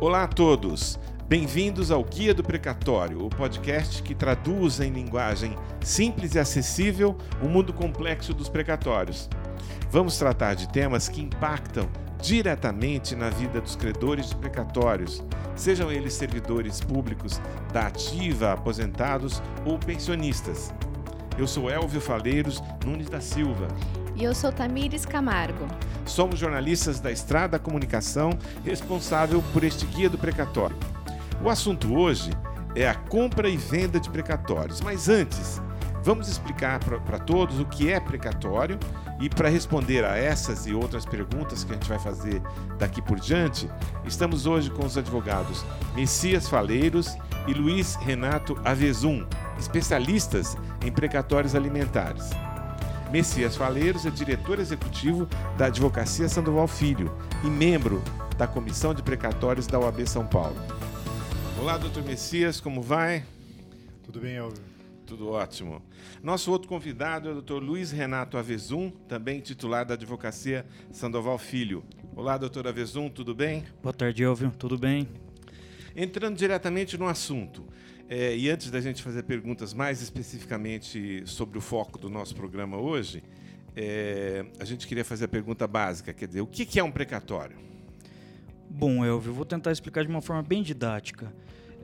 [0.00, 0.98] Olá a todos!
[1.28, 7.46] Bem-vindos ao Guia do Precatório, o podcast que traduz em linguagem simples e acessível o
[7.46, 9.28] mundo complexo dos precatórios.
[9.90, 11.86] Vamos tratar de temas que impactam
[12.18, 15.22] diretamente na vida dos credores de precatórios,
[15.54, 17.38] sejam eles servidores públicos
[17.70, 20.72] da ativa, aposentados ou pensionistas.
[21.36, 23.68] Eu sou Elvio Faleiros Nunes da Silva.
[24.20, 25.66] E eu sou Tamires Camargo.
[26.04, 30.76] Somos jornalistas da Estrada Comunicação, responsável por este guia do precatório.
[31.42, 32.30] O assunto hoje
[32.76, 34.82] é a compra e venda de precatórios.
[34.82, 35.58] Mas antes,
[36.04, 38.78] vamos explicar para todos o que é precatório
[39.22, 42.42] e para responder a essas e outras perguntas que a gente vai fazer
[42.78, 43.70] daqui por diante,
[44.04, 45.64] estamos hoje com os advogados
[45.94, 47.16] Messias Faleiros
[47.48, 49.26] e Luiz Renato Avezum,
[49.58, 52.28] especialistas em precatórios alimentares.
[53.10, 55.26] Messias Faleiros é diretor executivo
[55.58, 57.12] da Advocacia Sandoval Filho
[57.44, 58.00] e membro
[58.38, 60.54] da Comissão de Precatórios da OAB São Paulo.
[61.60, 63.24] Olá, doutor Messias, como vai?
[64.04, 64.62] Tudo bem, Elvio?
[65.04, 65.82] Tudo ótimo.
[66.22, 71.82] Nosso outro convidado é o doutor Luiz Renato Avezum, também titular da Advocacia Sandoval Filho.
[72.14, 73.64] Olá, doutor Avezum, tudo bem?
[73.82, 74.52] Boa tarde, Elvio.
[74.56, 75.08] Tudo bem?
[75.96, 77.64] Entrando diretamente no assunto,
[78.12, 82.76] é, e antes da gente fazer perguntas mais especificamente sobre o foco do nosso programa
[82.76, 83.22] hoje,
[83.76, 86.90] é, a gente queria fazer a pergunta básica, quer dizer, o que, que é um
[86.90, 87.56] precatório?
[88.68, 91.32] Bom, Elvio, vou tentar explicar de uma forma bem didática.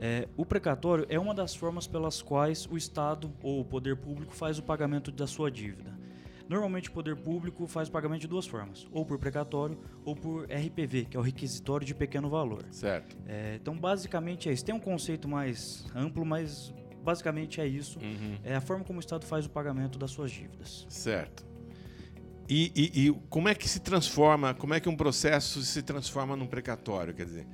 [0.01, 4.35] É, o precatório é uma das formas pelas quais o Estado ou o poder público
[4.35, 5.97] faz o pagamento da sua dívida.
[6.49, 10.45] Normalmente o poder público faz o pagamento de duas formas, ou por precatório ou por
[10.45, 12.65] RPV, que é o requisitório de pequeno valor.
[12.71, 13.17] Certo.
[13.25, 14.63] É, então, basicamente é isso.
[14.63, 17.99] Tem um conceito mais amplo, mas basicamente é isso.
[17.99, 18.37] Uhum.
[18.43, 20.85] É a forma como o Estado faz o pagamento das suas dívidas.
[20.89, 21.45] Certo.
[22.49, 26.35] E, e, e como é que se transforma, como é que um processo se transforma
[26.35, 27.47] num precatório, quer dizer?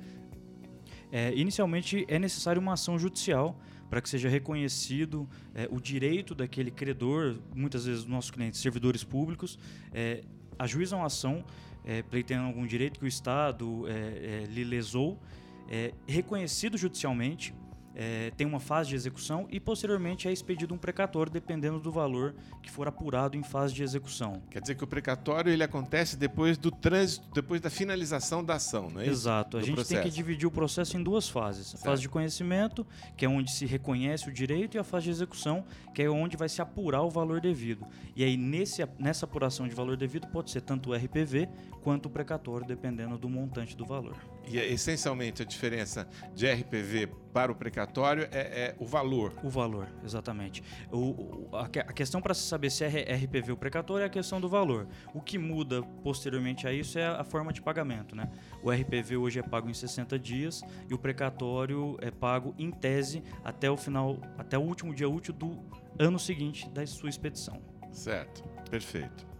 [1.10, 6.70] É, inicialmente é necessário uma ação judicial para que seja reconhecido é, o direito daquele
[6.70, 9.58] credor, muitas vezes nossos clientes, servidores públicos,
[9.92, 10.24] é,
[10.58, 11.44] ajuizam a ação
[11.84, 15.20] é, pleiteando algum direito que o Estado é, é, lhe lesou,
[15.68, 17.54] é, reconhecido judicialmente,
[17.94, 22.34] é, tem uma fase de execução e posteriormente é expedido um precatório dependendo do valor
[22.62, 24.42] que for apurado em fase de execução.
[24.50, 28.90] Quer dizer que o precatório ele acontece depois do trânsito, depois da finalização da ação,
[28.90, 29.12] não é isso?
[29.12, 29.58] Exato.
[29.58, 30.02] A Do gente processo.
[30.02, 31.74] tem que dividir o processo em duas fases.
[31.74, 35.10] A fase de conhecimento, que é onde se reconhece o direito, e a fase de
[35.10, 37.86] execução, que é onde vai se apurar o valor devido.
[38.16, 41.48] E aí, nesse, nessa apuração de valor devido, pode ser tanto o RPV
[41.82, 44.16] quanto o precatório, dependendo do montante do valor.
[44.48, 49.32] E é, essencialmente a diferença de RPV para o precatório é, é o valor.
[49.42, 50.62] O valor, exatamente.
[50.92, 54.40] O, a, a questão para se saber se é RPV ou precatório é a questão
[54.40, 54.86] do valor.
[55.12, 58.14] O que muda posteriormente a isso é a, a forma de pagamento.
[58.14, 58.30] Né?
[58.62, 63.22] O RPV hoje é pago em 60 dias e o precatório é pago em tese
[63.42, 65.58] até o final, até o último dia útil do
[65.98, 67.60] ano seguinte da sua expedição.
[67.92, 68.42] Certo.
[68.70, 69.33] Perfeito.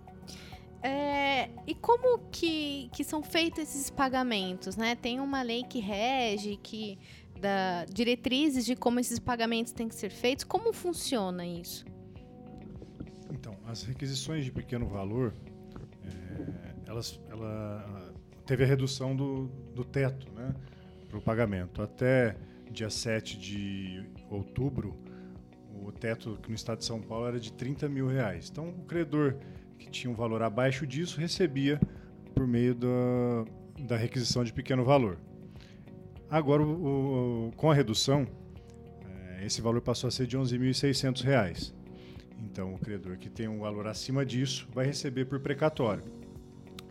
[0.87, 4.95] É, e como que, que são feitos esses pagamentos, né?
[4.95, 6.99] Tem uma lei que rege, que
[7.41, 10.45] dá diretrizes de como esses pagamentos têm que ser feitos.
[10.45, 11.87] Como funciona isso?
[13.33, 15.33] Então, as requisições de pequeno valor,
[16.05, 18.13] é, elas, ela
[18.45, 20.55] teve a redução do, do teto né,
[21.09, 21.81] para o pagamento.
[21.81, 22.37] Até
[22.71, 24.95] dia 7 de outubro,
[25.83, 28.51] o teto no estado de São Paulo era de 30 mil reais.
[28.51, 29.39] Então, o credor
[29.79, 31.81] que tinha um valor abaixo disso recebia
[32.35, 32.89] por meio da,
[33.81, 35.19] da requisição de pequeno valor.
[36.31, 38.27] Agora, o- com a redução,
[39.39, 41.75] é, esse valor passou a ser de 11.600 reais.
[42.43, 46.03] Então, o credor que tem um valor acima disso vai receber por precatório.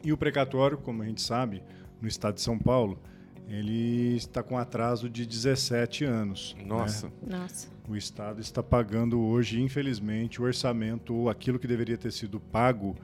[0.04, 1.64] E o precatório, como a gente sabe,
[2.02, 3.00] no estado de São Paulo,
[3.48, 6.56] ele está com atraso de 17 anos.
[6.58, 6.64] né?
[6.66, 7.12] Nossa.
[7.26, 7.68] Nossa.
[7.88, 12.96] O estado está pagando hoje, infelizmente, o orçamento ou aquilo que deveria ter sido pago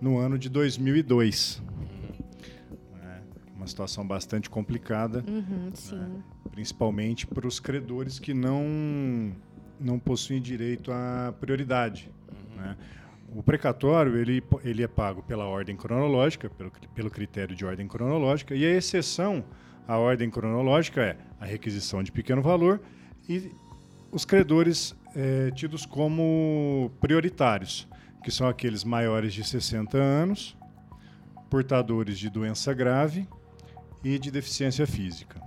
[0.00, 1.60] no ano de 2002.
[3.02, 3.20] É
[3.56, 6.22] uma situação bastante complicada Uhum, sim.
[6.52, 9.34] principalmente para os credores que não
[9.78, 12.10] não possuem direito à prioridade.
[12.56, 12.76] né?
[13.34, 18.54] O precatório ele, ele é pago pela ordem cronológica, pelo, pelo critério de ordem cronológica,
[18.54, 19.42] e a exceção
[19.90, 22.80] à ordem cronológica é a requisição de pequeno valor
[23.28, 23.50] e
[24.12, 27.88] os credores eh, tidos como prioritários,
[28.22, 30.56] que são aqueles maiores de 60 anos,
[31.50, 33.26] portadores de doença grave
[34.04, 35.42] e de deficiência física.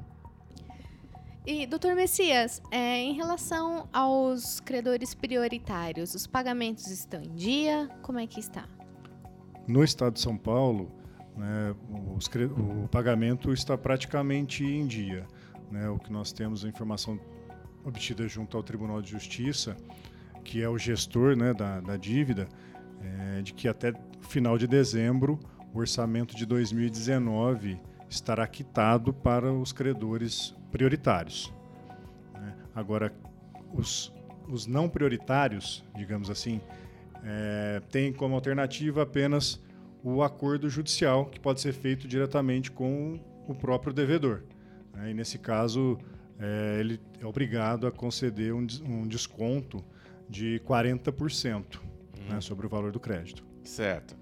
[1.45, 7.89] E, doutor Messias, é, em relação aos credores prioritários, os pagamentos estão em dia?
[8.01, 8.67] Como é que está?
[9.65, 10.91] No estado de São Paulo,
[11.35, 11.75] né,
[12.15, 15.25] os o pagamento está praticamente em dia.
[15.71, 15.89] né?
[15.89, 17.19] O que nós temos a informação
[17.83, 19.75] obtida junto ao Tribunal de Justiça,
[20.43, 22.47] que é o gestor né, da, da dívida,
[23.01, 25.39] é, de que até final de dezembro
[25.73, 27.79] o orçamento de 2019
[28.09, 31.51] estará quitado para os credores prioritários.
[32.33, 32.55] né?
[32.75, 33.11] Agora,
[33.73, 34.13] os,
[34.47, 36.61] os não prioritários, digamos assim,
[37.23, 39.61] é, têm como alternativa apenas
[40.03, 44.43] o acordo judicial, que pode ser feito diretamente com o próprio devedor.
[44.93, 45.11] né?
[45.11, 45.97] E nesse caso,
[46.37, 49.83] é, ele é obrigado a conceder um, um desconto
[50.29, 51.79] de 40%
[52.29, 53.43] né, sobre o valor do crédito.
[53.63, 54.15] Certo.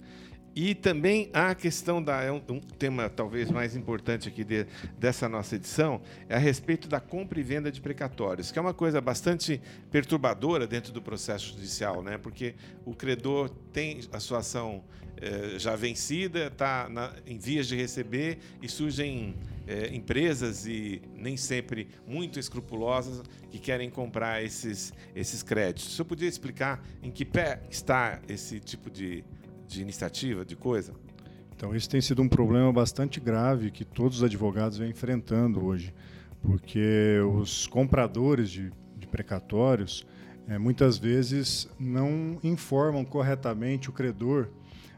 [0.53, 2.21] E também a questão da.
[2.21, 4.65] É um, um tema talvez mais importante aqui de-
[4.99, 8.73] dessa nossa edição, é a respeito da compra e venda de precatórios, que é uma
[8.73, 12.17] coisa bastante perturbadora dentro do processo judicial, né?
[12.17, 12.55] Porque
[12.85, 14.83] o credor tem a sua ação
[15.17, 16.89] eh, já vencida, está
[17.25, 19.35] em vias de receber e surgem
[19.67, 25.87] eh, empresas e nem sempre muito escrupulosas que querem comprar esses, esses créditos.
[25.87, 29.23] O senhor podia explicar em que pé está esse tipo de,
[29.71, 30.93] de iniciativa, de coisa?
[31.55, 35.93] Então, isso tem sido um problema bastante grave que todos os advogados vêm enfrentando hoje,
[36.41, 40.05] porque os compradores de, de precatórios
[40.47, 44.49] eh, muitas vezes não informam corretamente o credor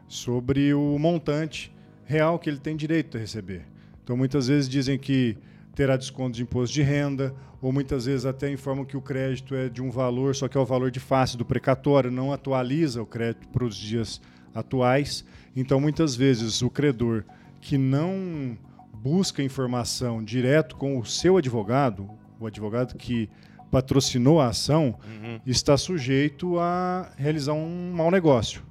[0.08, 1.74] sobre o montante
[2.06, 3.66] real que ele tem direito a receber.
[4.04, 5.38] Então, muitas vezes dizem que
[5.76, 9.70] terá desconto de imposto de renda, ou muitas vezes até informam que o crédito é
[9.70, 13.06] de um valor, só que é o valor de face do precatório, não atualiza o
[13.06, 14.22] crédito para os dias
[14.54, 15.26] atuais.
[15.56, 17.24] Então, muitas vezes, o credor
[17.62, 18.58] que não
[18.94, 22.10] busca informação direto com o seu advogado,
[22.40, 23.30] o advogado que
[23.72, 24.98] patrocinou a ação,
[25.46, 28.64] está sujeito a realizar um mau negócio.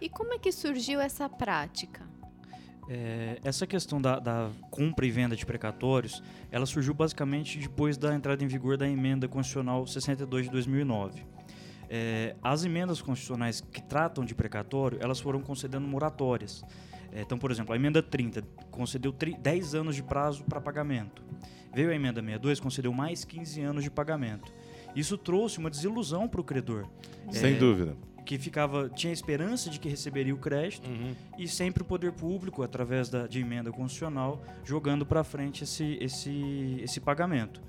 [0.00, 2.02] E como é que surgiu essa prática?
[2.88, 8.14] É, essa questão da, da compra e venda de precatórios, ela surgiu basicamente depois da
[8.14, 11.24] entrada em vigor da emenda constitucional 62 de 2009.
[11.94, 16.64] É, as emendas constitucionais que tratam de precatório, elas foram concedendo moratórias.
[17.12, 21.22] É, então, por exemplo, a emenda 30 concedeu tri- 10 anos de prazo para pagamento.
[21.74, 24.50] Veio a emenda 62, concedeu mais 15 anos de pagamento.
[24.96, 26.86] Isso trouxe uma desilusão para o credor,
[27.30, 27.94] Sem É, dúvida.
[28.24, 30.88] que ficava tinha esperança de que receberia o crédito
[31.38, 36.78] e sempre o poder público, através da, de emenda constitucional, jogando para frente esse, esse,
[36.82, 37.60] esse pagamento.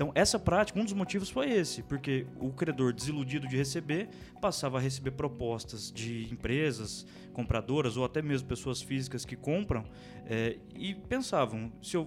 [0.00, 4.08] Então, essa prática, um dos motivos foi esse, porque o credor desiludido de receber
[4.40, 9.84] passava a receber propostas de empresas compradoras ou até mesmo pessoas físicas que compram
[10.24, 12.06] eh, e pensavam: se eu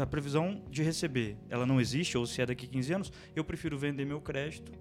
[0.00, 3.78] a previsão de receber ela não existe, ou se é daqui 15 anos, eu prefiro
[3.78, 4.72] vender meu crédito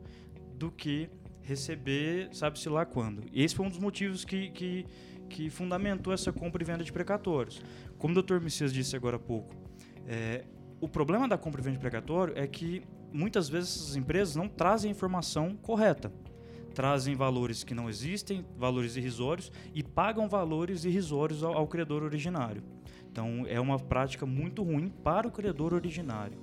[0.56, 1.12] do que
[1.44, 3.24] receber, sabe-se lá quando.
[3.32, 4.88] E esse foi um dos motivos que, que,
[5.30, 7.62] que fundamentou essa compra e venda de precatórios.
[8.00, 8.40] Como o Dr.
[8.40, 9.56] Messias disse agora há pouco,
[10.08, 10.44] é,
[10.82, 12.84] o problema da compra e venda de precatório é que
[13.14, 16.12] muitas vezes essas empresas não trazem a informação correta.
[16.74, 22.64] Trazem valores que não existem, valores irrisórios, e pagam valores irrisórios ao, ao credor originário.
[23.12, 26.40] Então é uma prática muito ruim para o credor originário.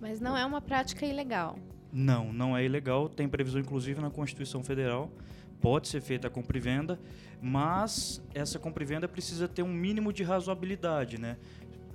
[0.00, 1.58] Mas não é uma prática ilegal.
[1.92, 3.08] Não, não é ilegal.
[3.08, 5.10] Tem previsão, inclusive, na Constituição Federal.
[5.60, 7.00] Pode ser feita a compra e venda,
[7.40, 11.38] mas essa compra e venda precisa ter um mínimo de razoabilidade, né?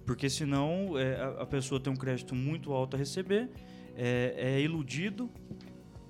[0.06, 3.50] Porque senão é, a, pessoa tem um crédito muito alto a receber,
[3.96, 5.30] é, é iludido,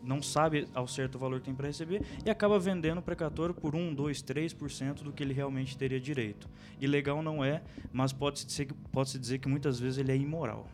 [0.03, 3.53] não sabe ao certo o valor que tem para receber e acaba vendendo o precatório
[3.53, 6.49] por 1, 2, 3% do que ele realmente teria direito.
[6.79, 10.67] Ilegal não é, mas pode-se dizer, pode-se dizer que muitas vezes ele é imoral.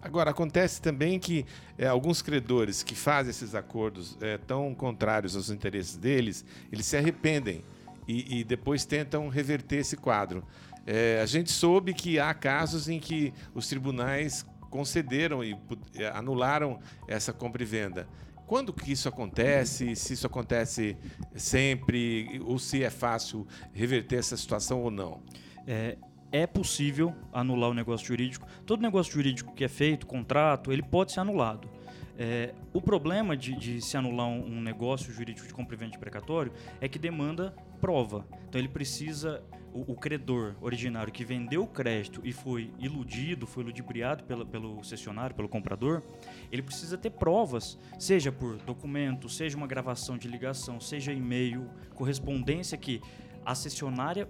[0.00, 1.44] Agora, acontece também que
[1.76, 6.96] é, alguns credores que fazem esses acordos é, tão contrários aos interesses deles, eles se
[6.96, 7.64] arrependem
[8.06, 10.44] e, e depois tentam reverter esse quadro.
[10.90, 15.54] É, a gente soube que há casos em que os tribunais concederam e
[15.94, 18.08] é, anularam essa compra e venda.
[18.46, 19.94] Quando que isso acontece?
[19.94, 20.96] Se isso acontece
[21.36, 22.40] sempre?
[22.42, 25.20] Ou se é fácil reverter essa situação ou não?
[25.66, 25.98] É,
[26.32, 28.46] é possível anular o negócio jurídico.
[28.64, 31.68] Todo negócio jurídico que é feito, contrato, ele pode ser anulado.
[32.16, 35.98] É, o problema de, de se anular um negócio jurídico de compra e venda de
[35.98, 38.26] precatório é que demanda prova.
[38.48, 39.44] Então ele precisa,
[39.78, 44.82] o, o credor originário que vendeu o crédito e foi iludido, foi ludibriado pela, pelo
[44.82, 46.02] cessionário, pelo comprador,
[46.50, 52.76] ele precisa ter provas, seja por documento, seja uma gravação de ligação, seja e-mail, correspondência
[52.76, 53.00] que
[53.44, 54.28] a cessionária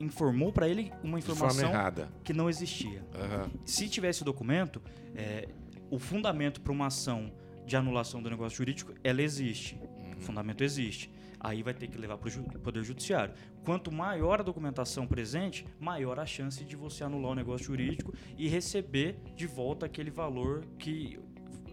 [0.00, 2.08] informou para ele uma informação errada.
[2.24, 3.04] que não existia.
[3.14, 3.50] Aham.
[3.64, 4.82] Se tivesse o documento,
[5.14, 5.48] é,
[5.90, 7.32] o fundamento para uma ação
[7.64, 9.78] de anulação do negócio jurídico, ela existe.
[10.18, 11.08] O fundamento existe.
[11.44, 13.34] Aí vai ter que levar para o Poder Judiciário.
[13.64, 18.46] Quanto maior a documentação presente, maior a chance de você anular o negócio jurídico e
[18.46, 21.18] receber de volta aquele valor que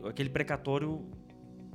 [0.04, 1.06] aquele precatório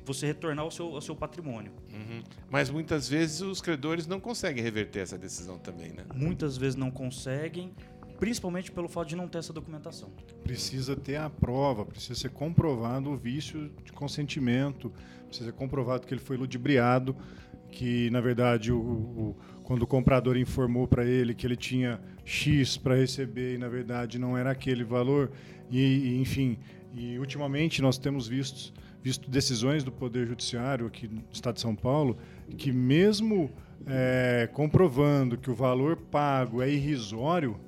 [0.04, 1.72] você retornar ao seu, ao seu patrimônio.
[1.90, 2.22] Uhum.
[2.50, 6.04] Mas muitas vezes os credores não conseguem reverter essa decisão também, né?
[6.14, 7.72] Muitas vezes não conseguem,
[8.18, 10.10] principalmente pelo fato de não ter essa documentação.
[10.42, 14.92] Precisa ter a prova, precisa ser comprovado o vício de consentimento,
[15.26, 17.16] precisa ser comprovado que ele foi ludibriado,
[17.74, 22.76] que na verdade o, o quando o comprador informou para ele que ele tinha X
[22.76, 25.32] para receber e na verdade não era aquele valor
[25.70, 26.58] e, e enfim
[26.92, 28.72] e ultimamente nós temos visto
[29.04, 32.16] visto decisões do Poder Judiciário aqui no Estado de São Paulo,
[32.56, 33.50] que mesmo
[33.86, 37.60] é, comprovando que o valor pago é irrisório,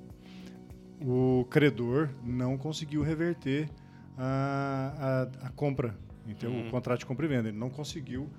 [0.98, 3.68] o credor não conseguiu reverter
[4.16, 5.94] a, a, a compra,
[6.26, 6.68] então uhum.
[6.68, 7.48] o contrato de compra e venda.
[7.50, 8.30] Ele não conseguiu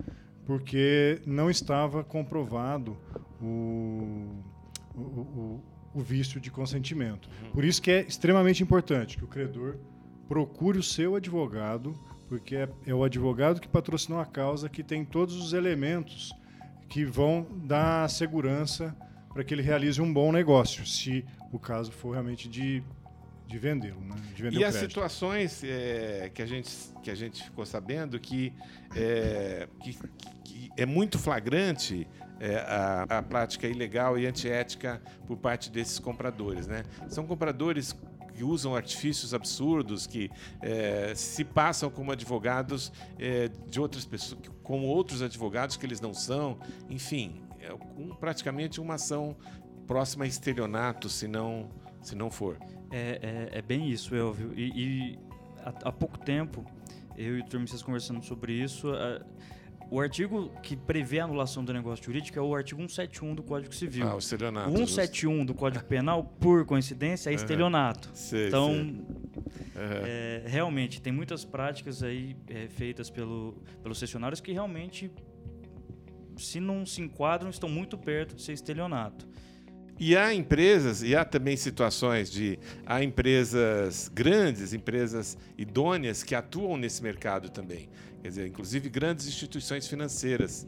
[0.47, 2.97] porque não estava comprovado
[3.39, 4.41] o,
[4.95, 5.63] o, o,
[5.93, 7.29] o vício de consentimento.
[7.43, 7.51] Uhum.
[7.51, 9.75] Por isso que é extremamente importante que o credor
[10.27, 11.93] procure o seu advogado
[12.27, 16.33] porque é, é o advogado que patrocinou a causa que tem todos os elementos
[16.89, 18.95] que vão dar segurança
[19.33, 22.83] para que ele realize um bom negócio, se o caso for realmente de,
[23.47, 24.01] de vendê-lo.
[24.01, 24.15] Né?
[24.35, 26.69] Vender e as situações é, que, a gente,
[27.01, 28.53] que a gente ficou sabendo que,
[28.95, 29.97] é, que,
[30.43, 32.07] que é muito flagrante
[32.39, 36.67] é, a, a prática ilegal e antiética por parte desses compradores.
[36.67, 36.83] Né?
[37.07, 37.95] São compradores
[38.35, 40.29] que usam artifícios absurdos, que
[40.61, 46.13] é, se passam como advogados é, de outras pessoas, como outros advogados que eles não
[46.13, 46.59] são.
[46.87, 49.35] Enfim, é um, praticamente uma ação
[49.87, 51.69] próxima a estelionato, se não,
[52.01, 52.57] se não for.
[52.91, 54.53] É, é, é bem isso, Elvio.
[54.55, 55.19] E, e
[55.63, 56.65] há, há, pouco tempo,
[57.17, 58.91] eu e o Turmices conversando sobre isso,
[59.89, 63.73] o artigo que prevê a anulação do negócio jurídico é o artigo 171 do Código
[63.73, 64.05] Civil.
[64.05, 64.69] Ah, o estelionato.
[64.69, 68.09] O 171 do Código Penal, por coincidência, é estelionato.
[68.13, 69.01] Sei, então, sei.
[69.75, 75.09] É, realmente, tem muitas práticas aí é, feitas pelo, pelos cessionários que realmente,
[76.35, 79.27] se não se enquadram, estão muito perto de ser estelionato.
[79.99, 82.59] E há empresas, e há também situações de.
[82.85, 87.89] Há empresas grandes, empresas idôneas que atuam nesse mercado também.
[88.21, 90.67] Quer dizer, inclusive grandes instituições financeiras.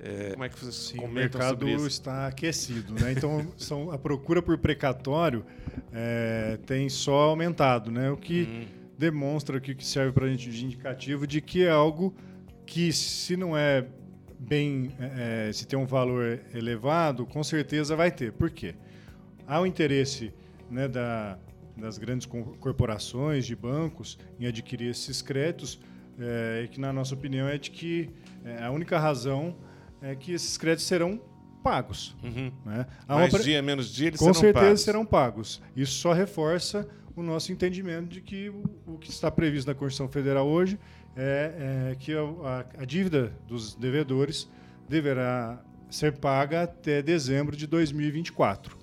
[0.00, 3.12] É, como é que vocês Sim, o mercado está aquecido, né?
[3.12, 5.44] Então, são, a procura por precatório
[5.92, 8.10] é, tem só aumentado, né?
[8.10, 8.66] O que uhum.
[8.96, 12.14] demonstra que serve para a gente de indicativo de que é algo
[12.64, 13.86] que, se não é
[14.38, 18.32] bem, é, se tem um valor elevado, com certeza vai ter.
[18.32, 18.74] Por quê?
[19.46, 20.32] Há o interesse
[20.70, 21.38] né, da,
[21.76, 25.80] das grandes corporações, de bancos, em adquirir esses créditos
[26.18, 28.10] é, que na nossa opinião é de que
[28.44, 29.56] é, a única razão
[30.02, 31.20] é que esses créditos serão
[31.62, 32.16] pagos.
[32.22, 32.52] Uhum.
[32.64, 32.86] Né?
[33.06, 33.40] Mais uma...
[33.40, 34.80] dia, menos dia, eles Com serão certeza pagos.
[34.80, 35.62] serão pagos.
[35.76, 40.08] Isso só reforça o nosso entendimento de que o, o que está previsto na Constituição
[40.08, 40.78] Federal hoje
[41.18, 44.48] é, é que a, a, dívida dos devedores
[44.88, 45.60] deverá
[45.90, 48.78] ser paga até dezembro de 2024.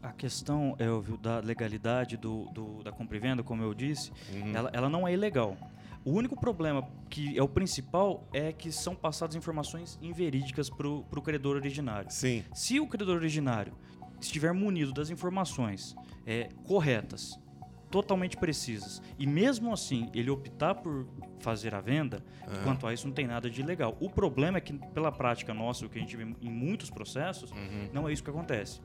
[0.00, 4.54] A questão, Elvio, da legalidade do, do da compra e venda, como eu disse, uhum.
[4.54, 5.56] ela, ela não é ilegal.
[6.04, 11.22] O único problema, que é o principal, é que são passadas informações inverídicas para o
[11.22, 12.10] credor originário.
[12.10, 12.44] Sim.
[12.52, 13.72] Se o credor originário
[14.20, 15.94] estiver munido das informações
[16.26, 17.38] é, corretas,
[17.92, 21.06] totalmente precisas, e mesmo assim ele optar por
[21.38, 22.64] fazer a venda, uhum.
[22.64, 23.96] quanto a isso não tem nada de ilegal.
[24.00, 27.52] O problema é que, pela prática nossa, o que a gente vê em muitos processos,
[27.52, 27.90] uhum.
[27.92, 28.80] não é isso que acontece.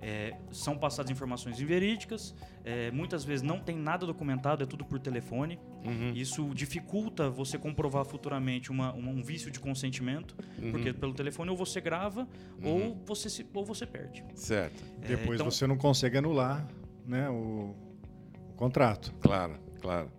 [0.00, 4.98] É, são passadas informações inverídicas, é, muitas vezes não tem nada documentado, é tudo por
[4.98, 5.58] telefone.
[5.84, 6.12] Uhum.
[6.14, 10.72] Isso dificulta você comprovar futuramente uma, uma, um vício de consentimento, uhum.
[10.72, 12.28] porque pelo telefone ou você grava
[12.60, 12.88] uhum.
[12.88, 14.24] ou, você se, ou você perde.
[14.34, 14.82] Certo.
[15.02, 16.66] É, Depois então, você não consegue anular
[17.06, 17.74] né, o,
[18.52, 19.14] o contrato.
[19.20, 20.10] Claro, claro.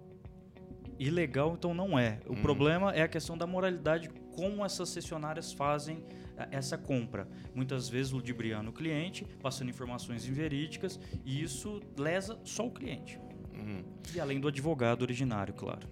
[0.99, 2.19] Ilegal, então não é.
[2.25, 2.41] O uhum.
[2.41, 6.03] problema é a questão da moralidade, como essas cessionárias fazem
[6.51, 7.27] essa compra.
[7.53, 13.19] Muitas vezes ludibriando o cliente, passando informações inverídicas, e isso lesa só o cliente.
[13.53, 13.83] Uhum.
[14.13, 15.87] E além do advogado originário, claro.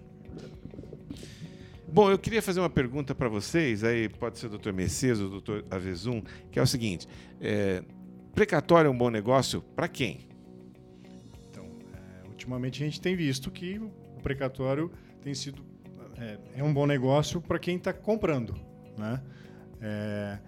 [1.86, 5.26] Bom, eu queria fazer uma pergunta para vocês, aí pode ser o doutor Messias ou
[5.26, 7.06] o doutor Avezum, que é o seguinte:
[7.40, 7.84] é,
[8.34, 10.31] precatório é um bom negócio para quem?
[12.42, 14.90] Ultimamente a gente tem visto que o precatório
[15.22, 15.64] tem sido
[16.18, 18.54] é, é um bom negócio para quem está comprando,
[18.98, 19.22] né?
[19.80, 20.38] É,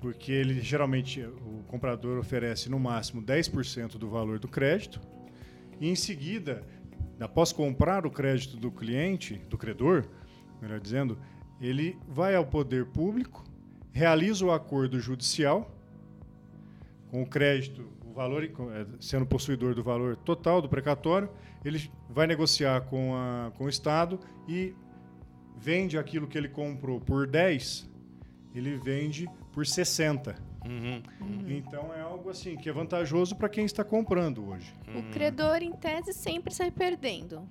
[0.00, 5.00] porque ele geralmente o comprador oferece no máximo 10% do valor do crédito
[5.80, 6.62] e em seguida,
[7.18, 10.04] após comprar o crédito do cliente, do credor,
[10.62, 11.18] melhor dizendo,
[11.60, 13.44] ele vai ao poder público
[13.92, 15.76] realiza o acordo judicial
[17.10, 21.30] com o crédito, o valor é, sendo possuidor do valor total do precatório,
[21.64, 24.74] ele vai negociar com, a, com o Estado e
[25.56, 27.88] vende aquilo que ele comprou por 10,
[28.54, 30.34] ele vende por 60.
[30.66, 31.02] Uhum.
[31.20, 31.50] Uhum.
[31.50, 34.74] Então é algo assim que é vantajoso para quem está comprando hoje.
[34.94, 37.48] O credor, em tese, sempre sai perdendo.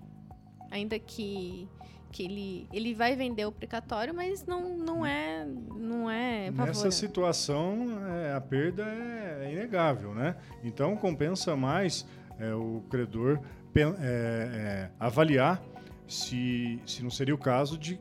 [0.70, 1.68] Ainda que
[2.12, 7.86] que ele, ele vai vender o precatório, mas não, não é não é Nessa situação,
[8.08, 10.36] é, a perda é, é, inegável, né?
[10.64, 12.06] Então compensa mais
[12.40, 13.40] é, o credor
[13.76, 15.62] é, é, avaliar
[16.08, 18.00] se, se não seria o caso de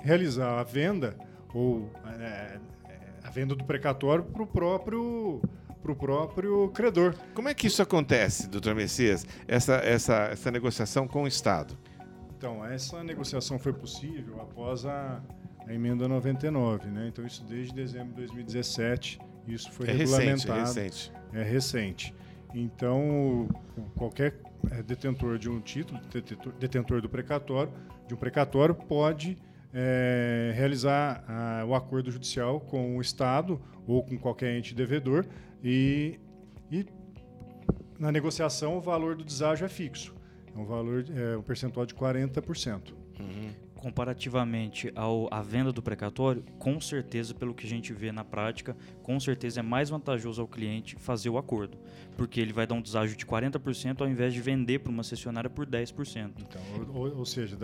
[0.00, 1.16] realizar a venda
[1.52, 2.58] ou é,
[3.24, 5.42] a venda do precatório para o próprio
[5.82, 7.14] para o próprio credor.
[7.34, 11.78] Como é que isso acontece, doutor Messias, essa, essa, essa negociação com o Estado?
[12.38, 15.20] Então, essa negociação foi possível após a,
[15.66, 17.08] a emenda 99, né?
[17.08, 19.18] Então, isso desde dezembro de 2017,
[19.48, 20.60] isso foi é regulamentado.
[20.60, 21.42] Recente, é recente.
[21.42, 22.14] É recente.
[22.54, 23.48] Então,
[23.96, 24.40] qualquer
[24.70, 26.00] é, detentor de um título,
[26.60, 27.72] detentor do precatório,
[28.06, 29.36] de um precatório, pode
[29.74, 35.26] é, realizar a, o acordo judicial com o Estado ou com qualquer ente devedor
[35.60, 36.20] e,
[36.70, 36.86] e
[37.98, 40.16] na negociação o valor do deságio é fixo.
[40.58, 42.92] Um valor, é um percentual de 40%.
[43.20, 43.50] Uhum.
[43.76, 48.76] Comparativamente ao, à venda do precatório, com certeza, pelo que a gente vê na prática,
[49.04, 51.78] com certeza é mais vantajoso ao cliente fazer o acordo.
[52.16, 55.48] Porque ele vai dar um deságio de 40% ao invés de vender para uma cessionária
[55.48, 56.32] por 10%.
[56.38, 56.60] Então,
[56.92, 57.56] ou, ou seja,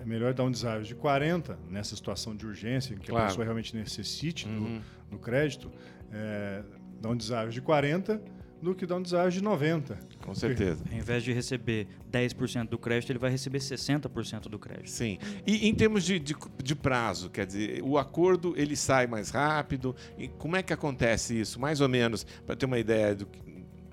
[0.00, 3.26] é melhor dar um deságio de 40% nessa situação de urgência, em que claro.
[3.26, 4.80] a pessoa realmente necessite uhum.
[5.10, 5.70] do, do, crédito,
[6.10, 6.64] é,
[7.00, 8.20] dar um deságio de 40%
[8.62, 9.98] do que dá um deságio de 90.
[10.24, 10.84] Com certeza.
[10.90, 14.88] Ao invés de receber 10% do crédito, ele vai receber 60% do crédito.
[14.88, 15.18] Sim.
[15.44, 19.96] E em termos de, de, de, prazo, quer dizer, o acordo ele sai mais rápido?
[20.16, 21.60] E como é que acontece isso?
[21.60, 23.42] Mais ou menos, para ter uma ideia do que...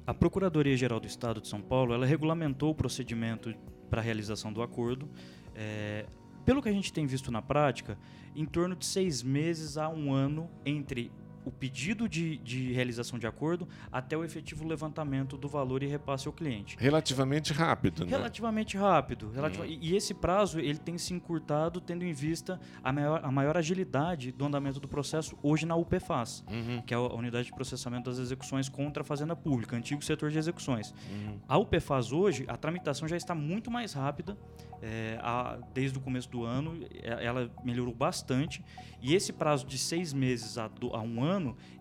[0.06, 3.54] A Procuradoria-Geral do Estado de São Paulo, ela regulamentou o procedimento
[3.90, 5.10] para a realização do acordo.
[5.56, 6.06] É,
[6.46, 7.98] pelo que a gente tem visto na prática,
[8.36, 11.12] em torno de seis meses a um ano entre
[11.46, 16.28] o pedido de, de realização de acordo até o efetivo levantamento do valor e repasse
[16.28, 16.76] ao cliente.
[16.80, 18.12] Relativamente rápido, né?
[18.12, 19.30] Relativamente rápido.
[19.32, 19.64] Relativa...
[19.64, 19.78] Uhum.
[19.82, 24.32] E, esse prazo ele tem se encurtado tendo em vista a maior, a maior agilidade
[24.32, 26.82] do andamento do processo hoje na UPFAS, uhum.
[26.82, 30.38] que é a Unidade de Processamento das Execuções contra a Fazenda Pública, antigo setor de
[30.38, 30.94] execuções.
[31.10, 31.40] Uhum.
[31.48, 34.38] A UPFAS hoje, a tramitação já está muito mais rápida
[34.82, 38.64] é, a, desde o começo do ano, é, ela melhorou bastante.
[39.02, 41.29] E esse prazo de seis meses a, do, a, um ano,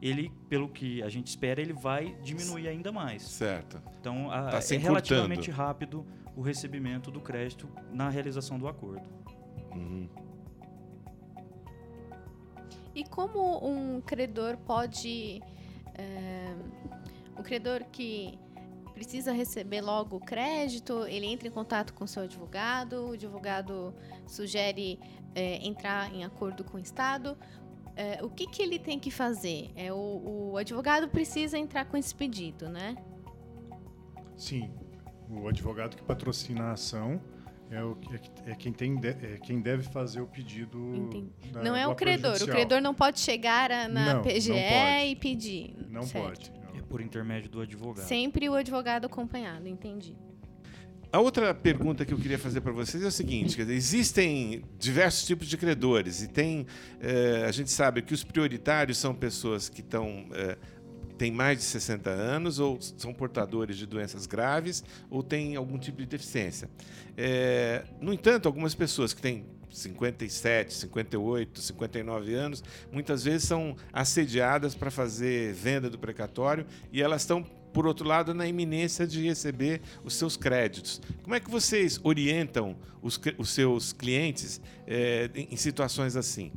[0.01, 3.23] ele, pelo que a gente espera, ele vai diminuir ainda mais.
[3.23, 3.81] Certo.
[4.01, 6.07] Então, a, tá é relativamente rápido
[6.37, 9.09] o recebimento do crédito na realização do acordo.
[9.73, 10.09] Uhum.
[12.95, 15.41] E como um credor pode.
[15.95, 16.55] É,
[17.37, 18.39] um credor que
[18.99, 23.95] precisa receber logo o crédito, ele entra em contato com o seu advogado, o advogado
[24.27, 24.99] sugere
[25.37, 27.39] é, entrar em acordo com o Estado.
[27.99, 29.71] É, o que, que ele tem que fazer?
[29.75, 32.97] É, o, o advogado precisa entrar com esse pedido, né?
[34.37, 34.71] Sim.
[35.29, 37.21] O advogado que patrocina a ação
[37.71, 37.99] é, o,
[38.47, 41.11] é, é quem, tem, é quem deve fazer o pedido.
[41.53, 42.35] Da, não é o credor.
[42.35, 42.51] Judicial.
[42.51, 45.75] O credor não pode chegar a, na não, PGE não e pedir.
[45.91, 46.53] Não certo.
[46.53, 46.59] pode
[46.89, 48.07] por intermédio do advogado.
[48.07, 50.17] Sempre o advogado acompanhado, entendi.
[51.11, 55.27] A outra pergunta que eu queria fazer para vocês é o seguinte: dizer, existem diversos
[55.27, 56.67] tipos de credores e tem,
[57.01, 60.59] eh, a gente sabe que os prioritários são pessoas que estão eh,
[61.17, 65.99] têm mais de 60 anos ou são portadores de doenças graves ou têm algum tipo
[65.99, 66.69] de deficiência.
[67.17, 74.75] Eh, no entanto, algumas pessoas que têm 57, 58, 59 anos, muitas vezes são assediadas
[74.75, 77.45] para fazer venda do precatório e elas estão,
[77.79, 81.01] por outro lado, na iminência de receber os seus créditos.
[81.23, 86.51] Como é que vocês orientam os, os seus clientes é, em situações assim?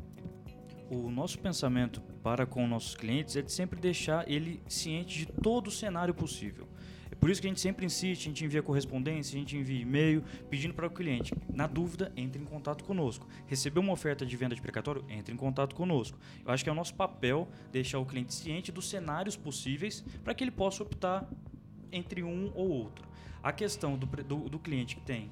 [0.89, 5.67] O nosso pensamento para com nossos clientes é de sempre deixar ele ciente de todo
[5.67, 6.67] o cenário possível.
[7.21, 10.23] Por isso que a gente sempre insiste, a gente envia correspondência, a gente envia e-mail
[10.49, 11.31] pedindo para o cliente.
[11.53, 13.27] Na dúvida, entre em contato conosco.
[13.45, 15.05] Recebeu uma oferta de venda de precatório?
[15.07, 16.17] Entre em contato conosco.
[16.43, 20.33] Eu acho que é o nosso papel deixar o cliente ciente dos cenários possíveis para
[20.33, 21.29] que ele possa optar
[21.91, 23.07] entre um ou outro.
[23.43, 25.31] A questão do, do, do cliente que tem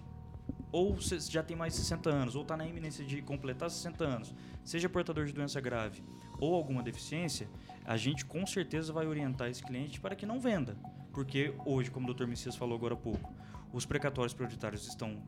[0.72, 0.96] ou
[1.28, 4.88] já tem mais de 60 anos, ou está na iminência de completar 60 anos, seja
[4.88, 6.04] portador de doença grave
[6.40, 7.50] ou alguma deficiência,
[7.84, 10.78] a gente com certeza vai orientar esse cliente para que não venda.
[11.14, 12.26] Porque hoje, como o Dr.
[12.28, 13.34] Messias falou agora há pouco,
[13.74, 15.22] os precatórios prioritários estão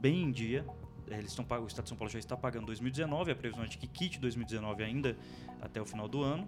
[0.00, 0.64] bem em dia,
[1.06, 3.78] eles estão o Estado de São Paulo já está pagando 2019, a previsão é de
[3.78, 5.16] que quite 2019 ainda
[5.60, 6.46] até o final do ano.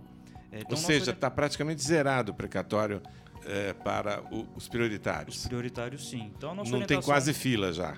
[0.53, 3.03] É, então, Ou seja, está praticamente zerado o precatório
[3.45, 5.37] é, para o, os prioritários.
[5.37, 6.31] Os prioritários, sim.
[6.37, 7.97] Então, Não tem quase fila já.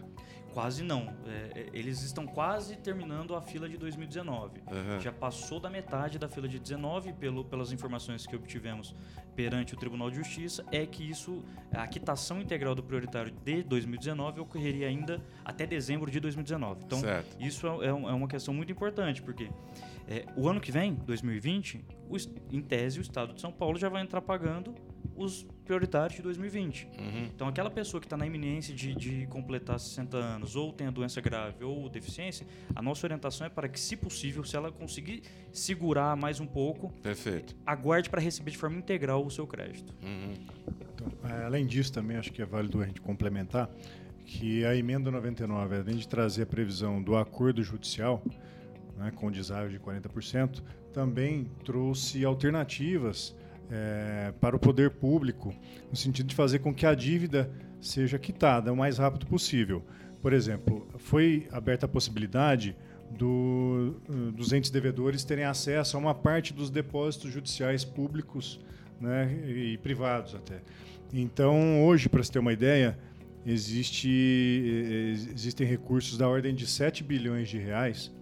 [0.53, 1.13] Quase não.
[1.27, 4.61] É, é eles estão quase terminando a fila de 2019.
[4.61, 5.01] Uhum.
[5.01, 8.95] Já passou da metade da fila de 19, pelo, pelas informações que obtivemos
[9.35, 14.41] perante o Tribunal de Justiça, é que isso, a quitação integral do prioritário de 2019
[14.41, 16.83] ocorreria ainda até dezembro de 2019.
[16.85, 17.37] Então, certo.
[17.41, 19.51] isso é, é, é uma questão muito importante, porque
[20.07, 22.17] é, o ano que vem, 2020, o,
[22.55, 24.75] em tese, o Estado de São Paulo já vai entrar pagando
[25.17, 26.85] os prioritários de 2020.
[26.99, 27.25] Uhum.
[27.35, 30.91] Então, aquela pessoa que está na iminência de, de, completar 60 anos, ou tem a
[30.91, 35.23] doença grave, ou deficiência, a nossa orientação é para que, se possível, se ela conseguir
[35.53, 37.55] segurar mais um pouco, Perfeito.
[37.65, 39.95] aguarde para receber de forma integral o seu crédito.
[40.03, 40.35] Uhum.
[40.95, 43.71] Então, é, além disso, também acho que é válido a gente complementar
[44.25, 48.23] que a emenda 99, além de trazer a previsão do acordo judicial,
[48.97, 53.35] né, com deságio de 40%, também trouxe alternativas
[53.71, 55.55] é, para o poder público,
[55.91, 59.83] no sentido de fazer com que a dívida seja quitada o mais rápido possível.
[60.21, 62.77] Por exemplo, foi aberta a possibilidade
[63.11, 64.01] do,
[64.35, 68.61] dos entes devedores terem acesso a uma parte dos depósitos judiciais públicos
[69.01, 70.63] né, e privados até.
[71.13, 72.99] Então, hoje, para você ter uma ideia,
[73.45, 74.09] existe,
[75.35, 78.13] existem recursos da ordem de 7 bilhões de reais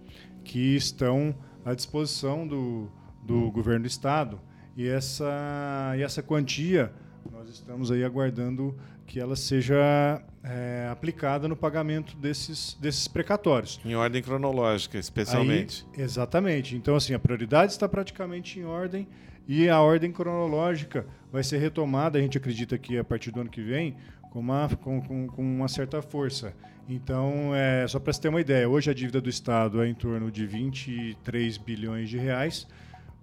[0.43, 2.91] que estão à disposição do,
[3.23, 4.41] do governo do Estado
[4.75, 6.91] e essa, e essa quantia,
[7.31, 13.79] nós estamos aí aguardando que ela seja é, aplicada no pagamento desses, desses precatórios.
[13.83, 15.85] Em ordem cronológica, especialmente.
[15.95, 16.75] Aí, exatamente.
[16.75, 19.07] Então, assim, a prioridade está praticamente em ordem
[19.47, 23.49] e a ordem cronológica vai ser retomada, a gente acredita que a partir do ano
[23.49, 23.97] que vem,
[24.31, 26.53] com uma, com, com, com uma certa força.
[26.87, 29.93] Então, é, só para você ter uma ideia, hoje a dívida do Estado é em
[29.93, 32.65] torno de 23 bilhões de reais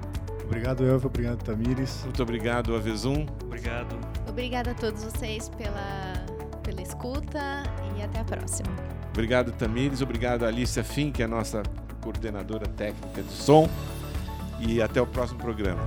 [0.43, 1.07] Obrigado, Elva.
[1.07, 2.01] Obrigado, Tamires.
[2.03, 3.25] Muito obrigado, Avezum.
[3.45, 3.97] Obrigado.
[4.27, 6.25] Obrigada a todos vocês pela,
[6.61, 7.63] pela escuta
[7.97, 8.69] e até a próxima.
[9.13, 10.01] Obrigado, Tamires.
[10.01, 11.63] Obrigado, Alicia Fim, que é a nossa
[12.01, 13.69] coordenadora técnica de som.
[14.59, 15.81] E até o próximo programa.